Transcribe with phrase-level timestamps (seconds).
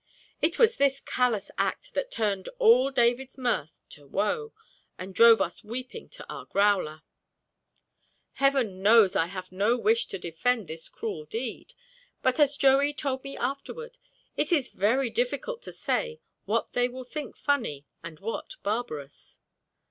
[0.41, 4.51] It was this callous act that turned all David's mirth to woe,
[4.97, 7.03] and drove us weeping to our growler.
[8.41, 11.73] Heaven knows I have no wish to defend this cruel deed,
[12.23, 13.99] but as Joey told me afterward,
[14.35, 19.39] it is very difficult to say what they will think funny and what barbarous.